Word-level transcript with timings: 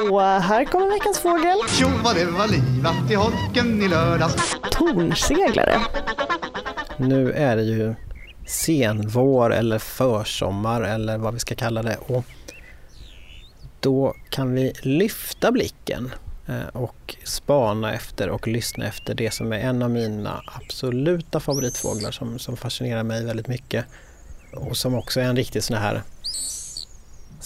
Och 0.00 0.20
här 0.20 0.64
kommer 0.64 0.90
veckans 0.90 1.18
fågel. 1.18 1.58
Tjo 1.68 1.88
vad 2.04 2.16
det 2.16 2.24
var 2.24 2.48
livat 2.48 3.10
i 3.10 3.14
holken 3.14 3.82
i 3.82 3.88
lördags. 3.88 4.56
Tornseglare. 4.70 5.80
Nu 6.96 7.32
är 7.32 7.56
det 7.56 7.62
ju 7.62 7.94
senvår 8.46 9.54
eller 9.54 9.78
försommar 9.78 10.82
eller 10.82 11.18
vad 11.18 11.34
vi 11.34 11.40
ska 11.40 11.54
kalla 11.54 11.82
det. 11.82 11.96
Och 11.96 12.24
då 13.80 14.14
kan 14.30 14.54
vi 14.54 14.72
lyfta 14.82 15.52
blicken 15.52 16.10
eh, 16.46 16.66
och 16.72 17.16
spana 17.24 17.94
efter 17.94 18.28
och 18.28 18.48
lyssna 18.48 18.86
efter 18.86 19.14
det 19.14 19.30
som 19.30 19.52
är 19.52 19.58
en 19.58 19.82
av 19.82 19.90
mina 19.90 20.42
absoluta 20.46 21.40
favoritfåglar 21.40 22.10
som, 22.10 22.38
som 22.38 22.56
fascinerar 22.56 23.02
mig 23.02 23.24
väldigt 23.24 23.48
mycket 23.48 23.84
och 24.52 24.76
som 24.76 24.94
också 24.94 25.20
är 25.20 25.24
en 25.24 25.36
riktig 25.36 25.62
sån 25.62 25.76
här 25.76 26.02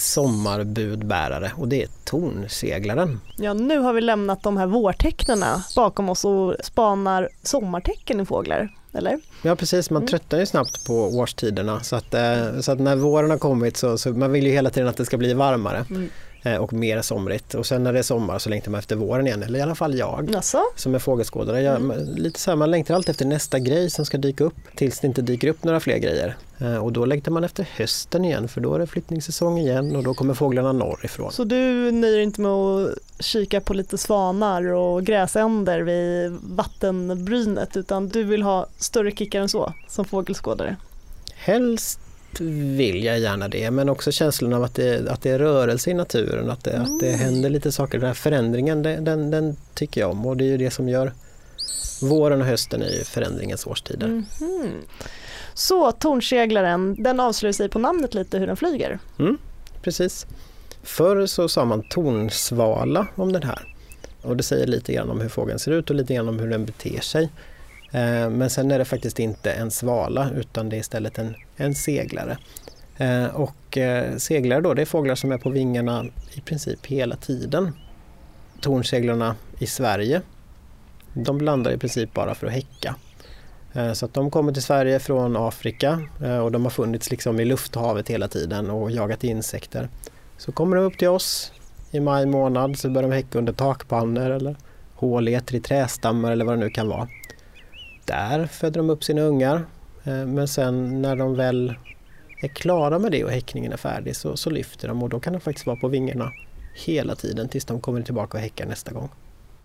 sommarbudbärare 0.02 1.52
och 1.56 1.68
det 1.68 1.82
är 1.82 1.88
tornseglaren. 2.04 3.20
Ja, 3.36 3.52
nu 3.54 3.78
har 3.78 3.92
vi 3.92 4.00
lämnat 4.00 4.42
de 4.42 4.56
här 4.56 4.66
vårtecknena 4.66 5.64
bakom 5.76 6.08
oss 6.10 6.24
och 6.24 6.54
spanar 6.64 7.28
sommartecken 7.42 8.20
i 8.20 8.24
fåglar, 8.24 8.68
eller? 8.92 9.20
Ja 9.42 9.56
precis, 9.56 9.90
man 9.90 10.02
Mm. 10.02 10.08
tröttnar 10.08 10.38
ju 10.38 10.46
snabbt 10.46 10.86
på 10.86 10.94
årstiderna 10.94 11.80
så 11.80 11.96
att, 11.96 12.14
eh, 12.14 12.60
så 12.60 12.72
att 12.72 12.80
när 12.80 12.96
våren 12.96 13.30
har 13.30 13.38
kommit 13.38 13.76
så, 13.76 13.98
så 13.98 14.10
man 14.10 14.32
vill 14.32 14.46
ju 14.46 14.52
hela 14.52 14.70
tiden 14.70 14.88
att 14.88 14.96
det 14.96 15.04
ska 15.04 15.18
bli 15.18 15.34
varmare 15.34 15.84
Mm. 15.90 16.08
Eh, 16.42 16.56
och 16.56 16.72
mer 16.72 17.02
somrigt 17.02 17.54
och 17.54 17.66
sen 17.66 17.84
när 17.84 17.92
det 17.92 17.98
är 17.98 18.02
sommar 18.02 18.38
så 18.38 18.50
längtar 18.50 18.70
man 18.70 18.78
efter 18.78 18.96
våren 18.96 19.26
igen, 19.26 19.42
eller 19.42 19.58
i 19.58 19.62
alla 19.62 19.74
fall 19.74 19.98
jag 19.98 20.30
Jaså? 20.32 20.62
som 20.76 20.94
är 20.94 20.98
fågelskådare. 20.98 21.62
Jag, 21.62 21.76
Mm. 21.76 22.14
Lite 22.16 22.40
så 22.40 22.50
här, 22.50 22.56
man 22.56 22.70
längtar 22.70 22.94
alltid 22.94 23.10
efter 23.10 23.24
nästa 23.24 23.58
grej 23.58 23.90
som 23.90 24.06
ska 24.06 24.18
dyka 24.18 24.44
upp 24.44 24.54
tills 24.74 25.00
det 25.00 25.06
inte 25.06 25.22
dyker 25.22 25.48
upp 25.48 25.64
några 25.64 25.80
fler 25.80 25.98
grejer. 25.98 26.36
Eh, 26.58 26.76
och 26.76 26.92
då 26.92 27.04
längtar 27.04 27.32
man 27.32 27.44
efter 27.44 27.68
hösten 27.76 28.24
igen 28.24 28.48
för 28.48 28.60
då 28.60 28.74
är 28.74 28.78
det 28.78 28.86
flyttningssäsong 28.86 29.58
igen 29.58 29.96
och 29.96 30.02
då 30.02 30.14
kommer 30.14 30.34
fåglarna 30.34 30.72
norrifrån. 30.72 31.32
Så 31.32 31.44
du 31.44 31.90
nöjer 31.90 32.20
inte 32.20 32.40
med 32.40 32.50
att 32.50 32.94
kika 33.20 33.60
på 33.60 33.74
lite 33.74 33.98
svanar 33.98 34.64
och 34.64 35.04
gräsänder 35.04 35.80
vid 35.80 36.38
vattenbrynet 36.42 37.76
utan 37.76 38.08
du 38.08 38.24
vill 38.24 38.42
ha 38.42 38.66
större 38.78 39.10
kickar 39.10 39.40
än 39.40 39.48
så 39.48 39.72
som 39.88 40.04
fågelskådare? 40.04 40.76
Helst 41.34 42.00
vill 42.40 43.04
jag 43.04 43.18
gärna 43.18 43.48
det 43.48 43.70
men 43.70 43.88
också 43.88 44.12
känslan 44.12 44.52
av 44.52 44.62
att 44.64 44.74
det, 44.74 45.10
att 45.10 45.22
det 45.22 45.30
är 45.30 45.38
rörelse 45.38 45.90
i 45.90 45.94
naturen, 45.94 46.50
att 46.50 46.64
det, 46.64 46.78
att 46.78 47.00
det 47.00 47.08
Mm. 47.08 47.20
händer 47.20 47.50
lite 47.50 47.72
saker. 47.72 47.98
Den 47.98 48.06
här 48.06 48.14
förändringen 48.14 48.82
den, 48.82 49.30
den, 49.30 49.56
tycker 49.74 50.00
jag 50.00 50.10
om 50.10 50.26
och 50.26 50.36
det 50.36 50.44
är 50.44 50.48
ju 50.48 50.56
det 50.56 50.70
som 50.70 50.88
gör 50.88 51.12
våren 52.02 52.40
och 52.40 52.46
hösten 52.46 52.82
är 52.82 52.90
ju 52.90 53.04
förändringens 53.04 53.66
årstider. 53.66 54.08
Mhm. 54.08 54.70
Så 55.54 55.92
tornseglaren, 55.92 57.02
den 57.02 57.20
avslöjar 57.20 57.52
sig 57.52 57.68
på 57.68 57.78
namnet 57.78 58.14
lite 58.14 58.38
hur 58.38 58.46
den 58.46 58.56
flyger. 58.56 58.98
Precis. 59.82 60.26
Förr 60.82 61.26
så 61.26 61.48
sa 61.48 61.64
man 61.64 61.82
tornsvala 61.82 63.06
om 63.14 63.32
den 63.32 63.42
här. 63.42 63.74
Och 64.22 64.36
det 64.36 64.42
säger 64.42 64.66
lite 64.66 64.92
grann 64.92 65.10
om 65.10 65.20
hur 65.20 65.28
fågeln 65.28 65.58
ser 65.58 65.72
ut 65.72 65.90
och 65.90 65.96
lite 65.96 66.14
grann 66.14 66.28
om 66.28 66.38
hur 66.38 66.50
den 66.50 66.64
beter 66.64 67.00
sig. 67.00 67.28
Eh, 67.92 68.30
men 68.30 68.50
sen 68.50 68.70
är 68.70 68.78
det 68.78 68.84
faktiskt 68.84 69.18
inte 69.18 69.52
en 69.52 69.70
svala 69.70 70.30
utan 70.36 70.68
det 70.68 70.76
är 70.76 70.80
istället 70.80 71.18
en, 71.18 71.34
en 71.56 71.74
seglare. 71.74 72.38
Eh, 72.96 73.26
och 73.26 73.78
eh, 73.78 74.16
seglare 74.16 74.60
då, 74.60 74.74
det 74.74 74.82
är 74.82 74.86
fåglar 74.86 75.14
som 75.14 75.32
är 75.32 75.38
på 75.38 75.50
vingarna 75.50 76.06
i 76.32 76.40
princip 76.40 76.86
hela 76.86 77.16
tiden. 77.16 77.72
Tornseglarna 78.60 79.36
i 79.58 79.66
Sverige, 79.66 80.22
de 81.12 81.40
landar 81.40 81.72
i 81.72 81.78
princip 81.78 82.14
bara 82.14 82.34
för 82.34 82.46
att 82.46 82.52
häcka. 82.52 82.94
Så 83.94 84.06
att 84.06 84.14
de 84.14 84.30
kommer 84.30 84.52
till 84.52 84.62
Sverige 84.62 84.98
från 84.98 85.36
Afrika 85.36 86.02
och 86.42 86.52
de 86.52 86.64
har 86.64 86.70
funnits 86.70 87.10
liksom 87.10 87.40
i 87.40 87.44
lufthavet 87.44 88.10
hela 88.10 88.28
tiden 88.28 88.70
och 88.70 88.90
jagat 88.90 89.24
insekter. 89.24 89.88
Så 90.36 90.52
kommer 90.52 90.76
de 90.76 90.84
upp 90.84 90.98
till 90.98 91.08
oss 91.08 91.52
i 91.90 92.00
maj 92.00 92.26
månad 92.26 92.78
så 92.78 92.90
börjar 92.90 93.08
de 93.08 93.14
häcka 93.14 93.38
under 93.38 93.52
takpannor 93.52 94.30
eller 94.30 94.56
hål 94.94 95.28
i 95.28 95.40
trästammar 95.40 96.32
eller 96.32 96.44
vad 96.44 96.54
det 96.54 96.60
nu 96.60 96.70
kan 96.70 96.88
vara. 96.88 97.08
Där 98.04 98.46
föder 98.46 98.80
de 98.80 98.90
upp 98.90 99.04
sina 99.04 99.20
ungar 99.20 99.66
eh, 100.04 100.26
men 100.26 100.48
sen 100.48 101.02
när 101.02 101.16
de 101.16 101.34
väl 101.34 101.74
är 102.42 102.48
klara 102.48 102.98
med 102.98 103.12
det 103.12 103.24
och 103.24 103.30
häckningen 103.30 103.72
är 103.72 103.76
färdig 103.76 104.16
så, 104.16 104.36
så 104.36 104.50
lyfter 104.50 104.88
de 104.88 105.02
och 105.02 105.08
då 105.08 105.20
kan 105.20 105.32
de 105.32 105.40
faktiskt 105.40 105.66
vara 105.66 105.76
på 105.76 105.88
vingarna 105.88 106.32
hela 106.74 107.14
tiden 107.14 107.48
tills 107.48 107.64
de 107.64 107.80
kommer 107.80 108.02
tillbaka 108.02 108.38
och 108.38 108.42
häckar 108.42 108.66
nästa 108.66 108.92
gång. 108.92 109.08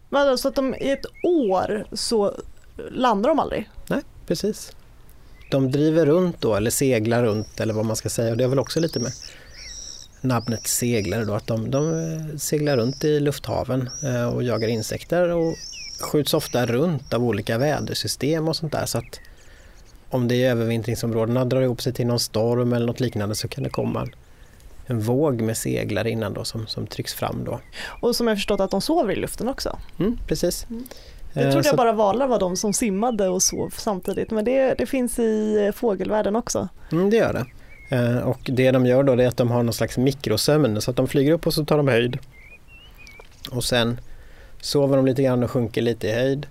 Vadå, 0.09 0.37
så 0.37 0.47
att 0.47 0.55
de 0.55 0.75
i 0.75 0.91
ett 0.91 1.05
år 1.23 1.85
så 1.91 2.33
landar 2.91 3.29
de 3.29 3.39
aldrig? 3.39 3.69
Nej, 3.89 4.01
precis. 4.27 4.71
De 5.51 5.71
driver 5.71 6.05
runt 6.05 6.41
då, 6.41 6.55
eller 6.55 6.71
seglar 6.71 7.23
runt 7.23 7.59
eller 7.59 7.73
vad 7.73 7.85
man 7.85 7.95
ska 7.95 8.09
säga. 8.09 8.31
Och 8.31 8.37
det 8.37 8.43
är 8.43 8.47
väl 8.47 8.59
också 8.59 8.79
lite 8.79 8.99
med 8.99 9.11
namnet 10.21 10.67
seglare 10.67 11.25
då, 11.25 11.33
att 11.33 11.47
de, 11.47 11.71
de 11.71 11.93
eh, 11.93 12.37
seglar 12.37 12.77
runt 12.77 13.03
i 13.03 13.19
lufthaven 13.19 13.89
eh, 14.03 14.25
och 14.25 14.43
jagar 14.43 14.67
insekter 14.67 15.29
och 15.29 15.55
skjuts 15.99 16.33
ofta 16.33 16.65
runt 16.65 17.13
av 17.13 17.23
olika 17.23 17.57
vädersystem 17.57 18.47
och 18.47 18.55
sånt 18.55 18.71
där. 18.71 18.85
Så 18.85 18.97
att 18.97 19.19
om 20.09 20.27
det 20.27 20.35
i 20.35 20.43
övervintringsområdena 20.45 21.45
drar 21.45 21.61
ihop 21.61 21.81
sig 21.81 21.93
till 21.93 22.07
någon 22.07 22.19
storm 22.19 22.73
eller 22.73 22.85
något 22.87 22.99
liknande 22.99 23.35
så 23.35 23.47
kan 23.47 23.63
det 23.63 23.69
komma 23.69 24.01
en, 24.01 24.11
en 24.87 24.99
våg 25.01 25.41
med 25.41 25.57
seglare 25.57 26.09
innan 26.09 26.33
då 26.33 26.43
som, 26.43 26.67
som 26.67 26.87
trycks 26.87 27.13
fram 27.13 27.43
då. 27.43 27.59
Och 28.01 28.15
som 28.15 28.27
jag 28.27 28.37
förstått 28.37 28.59
att 28.59 28.71
de 28.71 28.81
sover 28.81 29.13
i 29.13 29.15
luften 29.15 29.47
också. 29.47 29.77
Mm, 29.99 30.17
precis. 30.27 30.67
Jag 31.33 31.43
Eh, 31.45 31.51
trodde 31.51 31.63
så- 31.63 31.69
jag 31.69 31.77
bara 31.77 31.91
valar 31.93 32.27
var 32.27 32.39
de 32.39 32.57
som 32.57 32.73
simmade 32.73 33.27
och 33.29 33.43
sov 33.43 33.73
samtidigt 33.77 34.31
men 34.31 34.45
det, 34.45 34.73
det 34.77 34.85
finns 34.85 35.19
i 35.19 35.65
eh, 35.67 35.71
fågelvärlden 35.71 36.35
också. 36.35 36.67
Mm, 36.91 37.09
det 37.09 37.17
gör 37.17 37.33
det. 37.33 37.45
Eh, 37.95 38.17
och 38.17 38.39
det 38.43 38.71
de 38.71 38.85
gör 38.85 39.03
då 39.03 39.13
är 39.13 39.27
att 39.27 39.37
de 39.37 39.51
har 39.51 39.63
någon 39.63 39.73
slags 39.73 39.97
mikrosömn 39.97 40.81
så 40.81 40.91
att 40.91 40.97
de 40.97 41.07
flyger 41.07 41.31
upp 41.33 41.47
och 41.47 41.53
så 41.53 41.65
tar 41.65 41.77
de 41.77 41.87
höjd. 41.87 42.17
Och 43.51 43.63
sen 43.63 43.99
sover 44.61 44.97
de 44.97 45.05
lite 45.05 45.23
grann 45.23 45.43
och 45.43 45.51
sjunker 45.51 45.81
lite 45.81 46.07
i 46.07 46.11
höjd. 46.11 46.47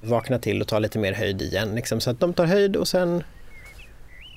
Vaknar 0.00 0.38
till 0.38 0.60
och 0.60 0.68
tar 0.68 0.80
lite 0.80 0.98
mer 0.98 1.12
höjd 1.12 1.42
igen. 1.42 1.74
Liksom. 1.74 2.00
Så 2.00 2.10
att 2.10 2.20
de 2.20 2.32
tar 2.32 2.44
höjd 2.44 2.76
och 2.76 2.88
sen 2.88 3.22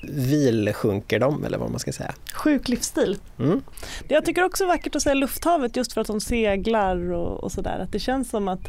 vilsjunker 0.09 1.19
de 1.19 1.46
eller 1.46 1.57
vad 1.57 1.72
man 1.72 1.79
ska 1.79 1.91
säga. 1.91 2.13
Sjuk 2.34 2.68
livsstil. 2.68 3.18
Mm. 3.40 3.62
Jag 4.07 4.25
tycker 4.25 4.44
också 4.44 4.66
vackert 4.66 4.96
att 4.96 5.01
säga 5.01 5.13
lufthavet 5.13 5.75
just 5.75 5.94
för 5.94 6.01
att 6.01 6.07
de 6.07 6.22
seglar 6.22 7.12
och, 7.12 7.44
och 7.44 7.51
sådär. 7.51 7.79
Att 7.79 7.91
det 7.91 8.00
känns 8.00 8.29
som 8.29 8.47
att 8.47 8.68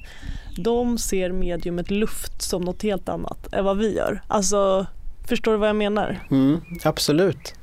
de 0.57 0.99
ser 0.99 1.33
mediumet 1.33 1.91
luft 1.91 2.43
som 2.43 2.63
något 2.63 2.83
helt 2.83 3.09
annat 3.09 3.53
än 3.53 3.65
vad 3.65 3.79
vi 3.79 3.97
gör. 3.97 4.23
Alltså, 4.29 4.87
förstår 5.29 5.53
du 5.53 5.59
vad 5.59 5.69
jag 5.69 5.77
menar? 5.77 6.27
Mm, 6.31 6.61
absolut. 6.85 7.55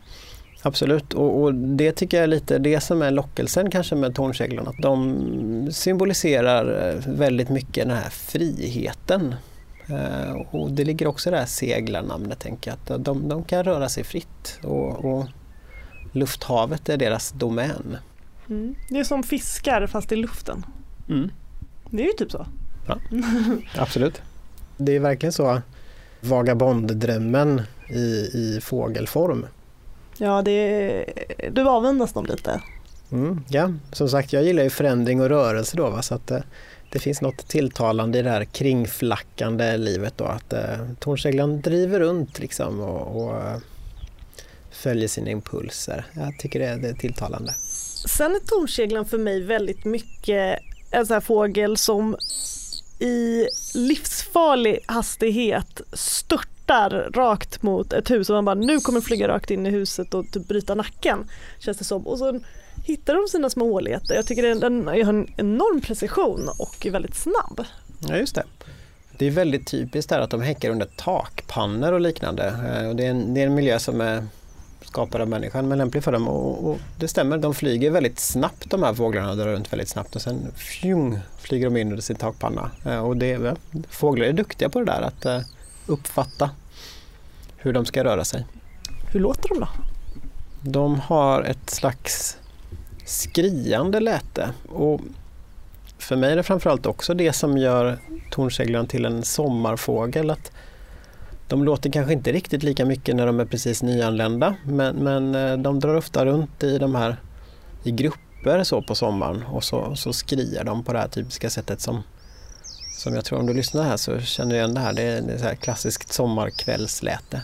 Absolut, 0.66 1.14
och, 1.14 1.42
och 1.42 1.54
det 1.56 1.92
tycker 1.92 2.18
jag 2.18 2.24
är 2.24 2.28
lite 2.28 2.58
det 2.58 2.80
som 2.80 3.02
är 3.02 3.12
lockelsen 3.12 3.72
kanske 3.72 3.96
med 3.96 4.16
tornseglarna. 4.16 4.70
Att 4.70 4.82
de 4.82 5.68
symboliserar 5.72 6.90
eh, 6.90 7.02
väldigt 7.08 7.50
mycket 7.50 7.88
den 7.88 7.98
här 7.98 8.10
friheten. 8.10 9.36
Eh, 9.90 10.32
Och 10.52 10.72
det 10.72 10.84
ligger 10.84 11.08
också 11.08 11.30
i 11.30 11.32
det 11.32 11.38
här 11.38 11.46
seglarnamnet 11.46 12.40
tänker 12.40 12.72
jag. 12.72 12.96
Att 12.98 13.06
de, 13.06 13.30
de 13.30 13.44
kan 13.44 13.64
röra 13.64 13.90
sig 13.90 14.04
fritt 14.04 14.60
och, 14.64 15.06
och 15.06 15.26
lufthavet 16.12 16.90
är 16.90 16.98
deras 16.98 17.32
domän. 17.32 17.98
Mm. 18.50 18.76
Det 18.90 19.00
är 19.00 19.04
som 19.04 19.24
fiskar 19.24 19.88
fast 19.88 20.12
i 20.12 20.16
luften. 20.16 20.66
Det 21.90 22.04
är 22.04 22.08
ju 22.08 22.14
typ 22.14 22.32
så. 22.32 22.46
Absolut. 23.78 24.22
Det 24.78 24.96
är 24.96 25.00
verkligen 25.00 25.34
så 25.34 25.62
vagabonddrömmen 26.22 27.62
i, 27.90 28.30
i 28.34 28.60
fågelform. 28.62 29.46
Ja, 30.18 30.42
det 30.42 31.06
du 31.52 31.62
avundas 31.70 32.14
dem 32.14 32.26
lite. 32.26 32.62
Mm, 33.12 33.44
ja, 33.50 33.74
som 33.92 34.10
sagt 34.10 34.34
jag 34.34 34.44
gillar 34.44 34.64
ju 34.64 34.70
förändring 34.70 35.22
och 35.22 35.30
rörelse 35.30 35.78
då 35.78 35.90
va? 35.90 36.02
så 36.02 36.16
att 36.16 36.32
eh, 36.32 36.40
det 36.92 37.00
finns 37.00 37.22
något 37.22 37.48
tilltalande 37.48 38.20
i 38.20 38.22
det 38.22 38.30
här 38.30 38.46
kringflackande 38.46 39.78
livet 39.78 40.14
då 40.18 40.26
att 40.26 40.54
eh, 40.54 40.62
tornseglaren 41.00 41.62
driver 41.62 42.00
runt 42.00 42.40
liksom 42.40 42.80
och, 42.80 43.24
och 43.24 43.36
eh, 43.36 43.58
följer 44.72 45.08
sina 45.08 45.30
impulser. 45.30 46.06
Jag 46.14 46.40
tycker 46.40 46.60
det, 46.60 46.66
är- 46.66 46.78
det 46.78 46.88
är 46.90 46.94
tilltalande. 46.94 47.54
Sen 48.18 48.32
är 48.32 48.40
tornseglan 48.40 49.06
för 49.06 49.18
mig 49.18 49.42
väldigt 49.44 49.86
mycket 49.86 50.60
en 50.92 51.06
sån 51.06 51.14
här 51.14 51.22
fågel 51.22 51.78
som 51.78 52.16
i 53.00 53.48
livsfarlig 53.76 54.80
hastighet 54.86 55.82
störtar 56.64 57.10
rakt 57.14 57.64
mot 57.64 57.94
ett 57.94 58.12
hus 58.12 58.30
och 58.30 58.34
man 58.34 58.46
bara 58.46 58.56
nu 58.56 58.80
kommer 58.80 59.02
flyga 59.02 59.28
rakt 59.28 59.52
in 59.52 59.66
i 59.66 59.70
huset 59.70 60.14
och 60.14 60.32
typ 60.32 60.48
bryta 60.48 60.76
nacken 60.76 61.30
känns 61.60 61.78
det 61.78 61.84
som. 61.84 62.08
Och 62.08 62.18
så 62.18 62.40
hittar 62.86 63.14
de 63.14 63.28
sina 63.28 63.50
små 63.50 63.72
håligheter. 63.72 64.16
Jag 64.16 64.26
tycker 64.26 64.44
den, 64.44 64.60
den 64.60 64.88
har 64.88 64.96
en 64.96 65.28
enorm 65.38 65.82
precision 65.82 66.50
och 66.60 66.86
är 66.86 66.92
väldigt 66.92 67.16
snabb. 67.16 67.66
Ja 68.00 68.18
just 68.18 68.36
det. 68.36 68.44
Det 69.18 69.28
är 69.28 69.32
väldigt 69.32 69.68
typiskt 69.68 70.10
där 70.10 70.20
att 70.20 70.30
de 70.30 70.42
häckar 70.42 70.70
under 70.70 70.86
takpannor 70.86 71.92
och 71.92 72.02
liknande. 72.02 72.48
Eh, 72.48 72.90
och 72.90 72.96
det, 72.96 73.06
är 73.06 73.10
en, 73.10 73.34
det 73.34 73.42
är 73.42 73.48
en 73.48 73.56
miljö 73.56 73.80
som 73.80 74.02
är 74.02 74.28
skapad 74.82 75.22
av 75.22 75.28
människan 75.28 75.68
men 75.68 75.78
lämplig 75.78 76.04
för 76.04 76.12
dem 76.12 76.28
och, 76.28 76.70
och 76.70 76.80
det 77.00 77.08
stämmer, 77.08 77.38
de 77.38 77.54
flyger 77.54 77.92
väldigt 77.92 78.20
snabbt 78.20 78.70
de 78.70 78.84
här 78.84 78.94
fåglarna 78.94 79.36
drar 79.36 79.48
runt 79.48 79.74
väldigt 79.74 79.90
snabbt 79.90 80.16
och 80.16 80.22
sen 80.22 80.52
fjung, 80.56 81.20
flyger 81.40 81.66
de 81.66 81.78
in 81.78 81.88
under 81.88 82.02
sin 82.02 82.16
takpanna. 82.16 82.72
Eh, 82.86 83.00
och 83.00 83.18
det, 83.18 83.56
fåglar 83.90 84.26
är 84.26 84.34
duktiga 84.34 84.70
på 84.70 84.80
det 84.80 84.86
där 84.86 85.02
att 85.02 85.26
eh, 85.26 85.40
uppfatta 85.86 86.50
hur 87.58 87.74
de 87.74 87.86
ska 87.86 88.04
röra 88.04 88.26
sig. 88.26 88.46
Hur 89.12 89.20
låter 89.20 89.50
de 89.50 89.60
då? 89.60 89.68
De 90.62 91.00
har 91.00 91.42
ett 91.42 91.70
slags 91.70 92.38
skriande 93.06 94.00
läte. 94.00 94.50
Och 94.70 95.02
för 95.98 96.16
mig 96.16 96.32
är 96.32 96.36
det 96.36 96.44
framförallt 96.44 96.86
också 96.86 97.14
det 97.14 97.34
som 97.34 97.58
gör 97.58 97.98
tornseglaren 98.32 98.88
till 98.88 99.06
en 99.06 99.24
sommarfågel. 99.24 100.30
Att 100.30 100.52
de 101.48 101.64
låter 101.64 101.92
kanske 101.92 102.14
inte 102.14 102.32
riktigt 102.32 102.64
lika 102.64 102.86
mycket 102.86 103.16
när 103.16 103.26
de 103.26 103.40
är 103.40 103.46
precis 103.46 103.84
nyanlända 103.84 104.56
men, 104.64 104.96
men 104.96 105.36
eh, 105.36 105.58
de 105.58 105.80
drar 105.80 105.96
ofta 105.96 106.26
runt 106.26 106.64
i 106.64 106.78
de 106.78 106.96
här 106.96 107.18
i 107.84 107.92
grupper 107.92 108.64
så 108.64 108.82
på 108.82 108.96
sommaren 108.96 109.44
och 109.44 109.64
så, 109.64 109.96
så 109.96 110.14
skriar 110.14 110.64
de 110.64 110.84
på 110.84 110.94
det 110.94 111.00
här 111.00 111.08
typiska 111.08 111.50
sättet 111.50 111.82
som, 111.82 112.04
som 113.04 113.16
jag 113.16 113.26
tror 113.26 113.40
om 113.40 113.46
du 113.46 113.54
lyssnar 113.54 113.84
här 113.84 113.98
så 113.98 114.20
känner 114.20 114.52
du 114.52 114.58
igen 114.58 114.74
det 114.74 114.80
här. 114.80 114.94
Det 114.94 115.02
är, 115.02 115.22
det 115.22 115.34
är 115.34 115.38
så 115.38 115.44
här 115.44 115.56
klassiskt 115.56 116.14
sommarkvällsläte. 116.14 117.42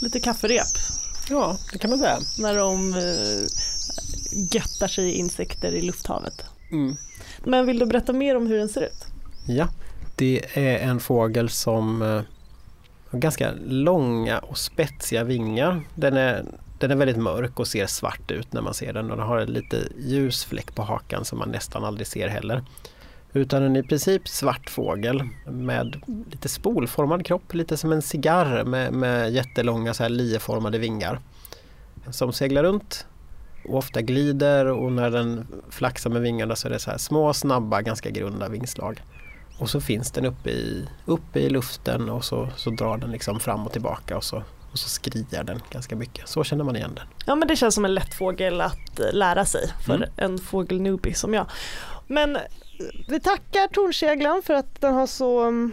Lite 0.00 0.20
kafferep 0.20 0.66
Ja, 1.30 1.56
det 1.72 1.78
kan 1.78 1.90
man 1.90 1.98
säga. 1.98 2.18
när 2.38 2.56
de 2.56 2.94
eh, 2.94 3.46
göttar 4.54 4.88
sig 4.88 5.04
i 5.04 5.12
insekter 5.12 5.72
i 5.72 5.82
lufthavet. 5.82 6.44
Mm. 6.72 6.96
Men 7.44 7.66
vill 7.66 7.78
du 7.78 7.86
berätta 7.86 8.12
mer 8.12 8.36
om 8.36 8.46
hur 8.46 8.58
den 8.58 8.68
ser 8.68 8.82
ut? 8.82 9.06
Ja, 9.46 9.68
det 10.16 10.42
är 10.54 10.78
en 10.78 11.00
fågel 11.00 11.48
som 11.48 12.02
eh, 12.02 12.22
har 13.10 13.18
ganska 13.18 13.52
långa 13.66 14.38
och 14.38 14.58
spetsiga 14.58 15.24
vingar. 15.24 15.80
Den 15.94 16.16
är, 16.16 16.44
den 16.88 16.90
är 16.90 17.06
väldigt 17.06 17.22
mörk 17.22 17.60
och 17.60 17.66
ser 17.66 17.86
svart 17.86 18.30
ut 18.30 18.52
när 18.52 18.62
man 18.62 18.74
ser 18.74 18.92
den 18.92 19.10
och 19.10 19.16
den 19.16 19.26
har 19.26 19.38
en 19.38 19.52
lite 19.52 19.88
ljus 19.98 20.44
fläck 20.44 20.74
på 20.74 20.82
hakan 20.82 21.24
som 21.24 21.38
man 21.38 21.48
nästan 21.50 21.84
aldrig 21.84 22.06
ser 22.06 22.28
heller. 22.28 22.62
Utan 23.32 23.62
en 23.62 23.76
i 23.76 23.82
princip 23.82 24.28
svart 24.28 24.70
fågel 24.70 25.22
med 25.46 26.00
lite 26.30 26.48
spolformad 26.48 27.26
kropp, 27.26 27.54
lite 27.54 27.76
som 27.76 27.92
en 27.92 28.02
cigarr 28.02 28.64
med, 28.64 28.92
med 28.92 29.32
jättelånga 29.32 29.94
så 29.94 30.02
här 30.02 30.10
lieformade 30.10 30.78
vingar. 30.78 31.20
Som 32.10 32.32
seglar 32.32 32.62
runt 32.62 33.06
och 33.68 33.78
ofta 33.78 34.02
glider 34.02 34.66
och 34.66 34.92
när 34.92 35.10
den 35.10 35.46
flaxar 35.70 36.10
med 36.10 36.22
vingarna 36.22 36.56
så 36.56 36.68
är 36.68 36.72
det 36.72 36.78
så 36.78 36.90
här 36.90 36.98
små, 36.98 37.34
snabba, 37.34 37.82
ganska 37.82 38.10
grunda 38.10 38.48
vingslag. 38.48 39.02
Och 39.58 39.70
så 39.70 39.80
finns 39.80 40.10
den 40.10 40.24
uppe 40.24 40.50
i, 40.50 40.88
uppe 41.04 41.40
i 41.40 41.50
luften 41.50 42.08
och 42.08 42.24
så, 42.24 42.48
så 42.56 42.70
drar 42.70 42.96
den 42.96 43.10
liksom 43.10 43.40
fram 43.40 43.66
och 43.66 43.72
tillbaka 43.72 44.16
och 44.16 44.24
så, 44.24 44.42
och 44.74 44.78
så 44.78 44.88
skriar 44.88 45.44
den 45.44 45.60
ganska 45.70 45.96
mycket. 45.96 46.28
Så 46.28 46.44
känner 46.44 46.64
man 46.64 46.76
igen 46.76 46.92
den. 46.94 47.06
Ja 47.26 47.34
men 47.34 47.48
det 47.48 47.56
känns 47.56 47.74
som 47.74 47.84
en 47.84 47.94
lätt 47.94 48.14
fågel 48.14 48.60
att 48.60 49.00
eh, 49.00 49.12
lära 49.12 49.44
sig 49.44 49.72
för 49.86 49.94
Mm. 49.94 50.08
en 50.16 50.38
fågelnewbie 50.38 51.14
som 51.14 51.34
jag. 51.34 51.46
Men 52.06 52.36
eh, 52.36 52.42
vi 53.08 53.20
tackar 53.20 53.68
tornseglaren 53.68 54.42
för 54.42 54.54
att 54.54 54.80
den 54.80 54.94
har 54.94 55.06
så 55.06 55.44
um, 55.46 55.72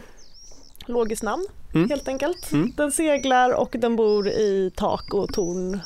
logiskt 0.85 1.23
namn 1.23 1.45
Mm. 1.73 1.89
helt 1.89 2.07
enkelt. 2.07 2.51
Mm. 2.51 2.73
Den 2.77 2.91
seglar 2.91 3.51
och 3.53 3.75
den 3.79 3.95
bor 3.95 4.27
i 4.27 4.71
tak 4.75 5.13
och 5.13 5.33
torn 5.33 5.81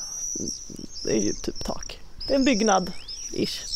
är 1.09 1.19
ju 1.19 1.33
typ 1.33 1.63
tak. 1.65 1.99
Det 2.27 2.33
är 2.33 2.37
en 2.37 2.45
byggnad, 2.45 2.91
ish. 3.33 3.74